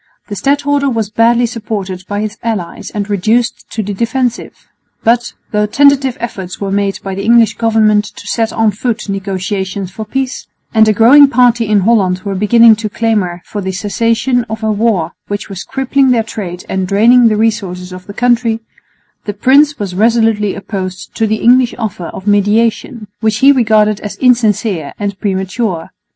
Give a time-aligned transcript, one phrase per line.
[0.29, 4.67] The stadholder was badly supported by his allies and reduced to the defensive;
[5.03, 9.91] but, though tentative efforts were made by the English government to set on foot negotiations
[9.91, 14.43] for peace, and a growing party in Holland were beginning to clamour for the cessation
[14.49, 18.59] of a war which was crippling their trade and draining the resources of the country,
[19.25, 24.15] the prince was resolutely opposed to the English offer of mediation, which he regarded as
[24.15, 25.91] insincere and premature.